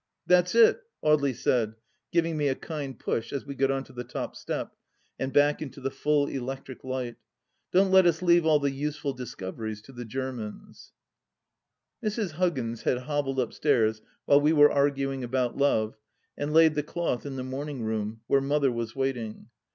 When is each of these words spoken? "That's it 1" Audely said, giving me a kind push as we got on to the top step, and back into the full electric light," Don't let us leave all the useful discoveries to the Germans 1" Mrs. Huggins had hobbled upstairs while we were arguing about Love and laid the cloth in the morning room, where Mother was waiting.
"That's 0.25 0.55
it 0.55 0.81
1" 1.01 1.17
Audely 1.19 1.35
said, 1.35 1.75
giving 2.11 2.35
me 2.35 2.47
a 2.47 2.55
kind 2.55 2.97
push 2.97 3.31
as 3.31 3.45
we 3.45 3.53
got 3.53 3.69
on 3.69 3.83
to 3.83 3.93
the 3.93 4.03
top 4.03 4.35
step, 4.35 4.75
and 5.19 5.31
back 5.31 5.61
into 5.61 5.79
the 5.79 5.91
full 5.91 6.25
electric 6.25 6.83
light," 6.83 7.17
Don't 7.71 7.91
let 7.91 8.07
us 8.07 8.23
leave 8.23 8.43
all 8.43 8.57
the 8.57 8.71
useful 8.71 9.13
discoveries 9.13 9.79
to 9.83 9.91
the 9.91 10.03
Germans 10.03 10.91
1" 11.99 12.11
Mrs. 12.11 12.31
Huggins 12.31 12.81
had 12.81 12.97
hobbled 13.01 13.39
upstairs 13.39 14.01
while 14.25 14.41
we 14.41 14.53
were 14.53 14.71
arguing 14.71 15.23
about 15.23 15.55
Love 15.59 15.95
and 16.35 16.51
laid 16.51 16.73
the 16.73 16.81
cloth 16.81 17.23
in 17.23 17.35
the 17.35 17.43
morning 17.43 17.83
room, 17.83 18.21
where 18.25 18.41
Mother 18.41 18.71
was 18.71 18.95
waiting. 18.95 19.49